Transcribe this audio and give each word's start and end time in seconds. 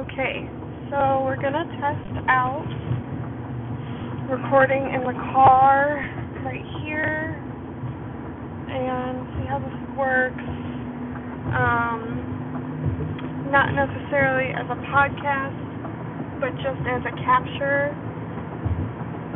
Okay, 0.00 0.48
so 0.88 1.28
we're 1.28 1.36
gonna 1.36 1.68
test 1.76 2.24
out 2.24 2.64
recording 4.32 4.96
in 4.96 5.04
the 5.04 5.12
car 5.28 6.00
right 6.40 6.64
here 6.80 7.36
and 8.72 9.28
see 9.36 9.44
how 9.44 9.60
this 9.60 9.76
works. 10.00 10.48
Um, 11.52 13.52
not 13.52 13.76
necessarily 13.76 14.48
as 14.56 14.64
a 14.72 14.80
podcast, 14.88 15.60
but 16.40 16.56
just 16.64 16.80
as 16.88 17.04
a 17.04 17.12
capture 17.20 17.92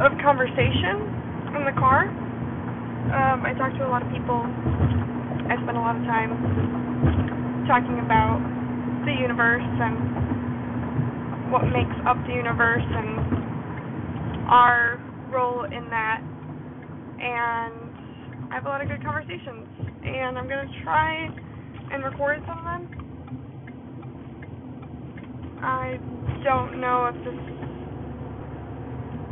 of 0.00 0.16
conversation 0.24 0.96
in 1.60 1.68
the 1.68 1.76
car. 1.76 2.08
Um, 3.12 3.44
I 3.44 3.52
talk 3.52 3.76
to 3.76 3.84
a 3.84 3.92
lot 3.92 4.00
of 4.00 4.08
people. 4.08 4.40
I 5.44 5.60
spend 5.60 5.76
a 5.76 5.84
lot 5.84 6.00
of 6.00 6.08
time 6.08 6.32
talking 7.68 8.00
about 8.00 8.40
the 9.04 9.12
universe 9.12 9.60
and 9.60 10.33
what 11.50 11.64
makes 11.68 11.94
up 12.06 12.16
the 12.26 12.32
universe 12.32 12.84
and 12.84 14.48
our 14.48 15.00
role 15.30 15.64
in 15.64 15.88
that. 15.90 16.20
And 17.20 17.74
I 18.50 18.54
have 18.54 18.66
a 18.66 18.68
lot 18.68 18.80
of 18.82 18.88
good 18.88 19.02
conversations, 19.02 19.66
and 20.04 20.38
I'm 20.38 20.48
gonna 20.48 20.70
try 20.82 21.28
and 21.92 22.04
record 22.04 22.42
some 22.46 22.58
of 22.58 22.64
them. 22.64 22.82
I 25.62 25.98
don't 26.44 26.80
know 26.80 27.06
if 27.08 27.16
this 27.24 27.40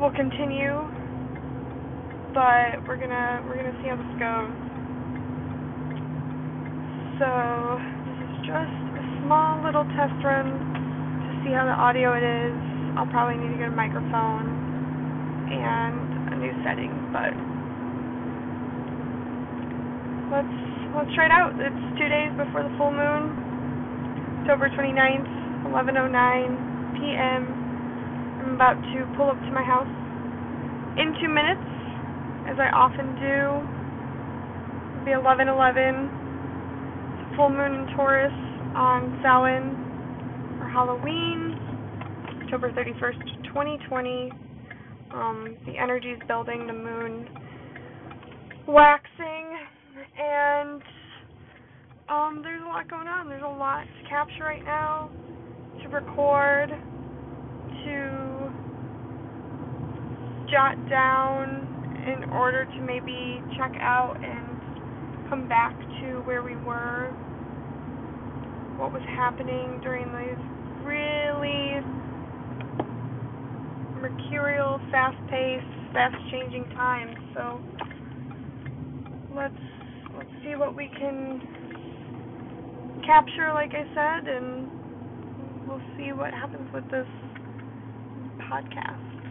will 0.00 0.12
continue, 0.16 0.80
but 2.32 2.80
we're 2.88 2.96
gonna 2.96 3.44
we're 3.46 3.56
gonna 3.60 3.76
see 3.82 3.88
how 3.92 3.96
this 4.00 4.16
goes. 4.16 4.56
So 7.20 7.28
this 8.08 8.18
is 8.24 8.34
just 8.48 8.80
a 8.96 9.04
small 9.20 9.60
little 9.62 9.84
test 9.92 10.16
run 10.24 10.71
to 10.71 10.71
see 11.44 11.50
how 11.50 11.66
the 11.66 11.74
audio 11.74 12.14
it 12.14 12.22
is. 12.22 12.54
I'll 12.94 13.10
probably 13.10 13.34
need 13.34 13.50
to 13.50 13.58
get 13.58 13.66
a 13.68 13.74
microphone 13.74 14.46
and 15.50 16.30
a 16.30 16.38
new 16.38 16.54
setting, 16.62 16.94
but 17.10 17.34
let's 20.30 20.54
let's 20.94 21.10
try 21.18 21.26
it 21.26 21.34
out. 21.34 21.58
It's 21.58 21.82
two 21.98 22.06
days 22.06 22.30
before 22.38 22.62
the 22.62 22.70
full 22.78 22.94
moon, 22.94 23.34
October 24.46 24.70
29th, 24.70 25.66
11:09 25.66 27.02
p.m. 27.02 27.42
I'm 28.42 28.54
about 28.54 28.78
to 28.78 28.98
pull 29.18 29.34
up 29.34 29.40
to 29.42 29.50
my 29.50 29.66
house 29.66 29.90
in 30.94 31.10
two 31.18 31.28
minutes, 31.28 31.66
as 32.46 32.54
I 32.62 32.70
often 32.70 33.18
do. 33.18 33.58
It'll 35.02 35.10
be 35.10 35.18
11:11 35.18 37.34
full 37.34 37.50
moon 37.50 37.82
in 37.82 37.90
Taurus 37.96 38.30
on 38.76 39.18
Samhain 39.24 39.91
Halloween, 40.72 41.58
October 42.44 42.72
31st, 42.72 43.44
2020. 43.44 44.32
Um, 45.12 45.56
the 45.66 45.76
energy 45.76 46.08
is 46.08 46.20
building, 46.26 46.66
the 46.66 46.72
moon 46.72 47.28
waxing, 48.66 49.58
and 50.18 50.80
um, 52.08 52.40
there's 52.42 52.62
a 52.62 52.64
lot 52.64 52.88
going 52.88 53.06
on. 53.06 53.28
There's 53.28 53.42
a 53.42 53.46
lot 53.46 53.84
to 53.84 54.08
capture 54.08 54.44
right 54.44 54.64
now, 54.64 55.10
to 55.82 55.88
record, 55.90 56.70
to 57.84 58.50
jot 60.50 60.88
down 60.88 61.68
in 62.08 62.30
order 62.30 62.64
to 62.64 62.80
maybe 62.80 63.42
check 63.58 63.72
out 63.78 64.16
and 64.16 65.28
come 65.28 65.46
back 65.50 65.78
to 66.00 66.22
where 66.24 66.42
we 66.42 66.56
were, 66.56 67.10
what 68.78 68.90
was 68.90 69.02
happening 69.14 69.78
during 69.82 70.06
these 70.16 70.61
really 70.84 71.80
mercurial, 74.00 74.80
fast-paced, 74.90 75.64
fast-changing 75.92 76.66
times. 76.74 77.16
So 77.34 77.60
let's 79.34 79.54
let's 80.16 80.30
see 80.44 80.56
what 80.56 80.76
we 80.76 80.90
can 80.98 81.40
capture, 83.06 83.52
like 83.54 83.72
I 83.72 83.84
said, 83.94 84.28
and 84.28 84.68
we'll 85.66 85.80
see 85.96 86.12
what 86.12 86.32
happens 86.32 86.68
with 86.72 86.84
this 86.90 87.06
podcast. 88.50 89.21